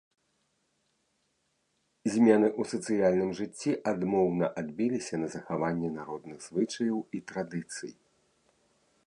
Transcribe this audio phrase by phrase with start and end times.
[2.13, 7.91] Змены ў сацыяльным жыцці адмоўна адбіліся на захаванні народных звычаяў і традыцый.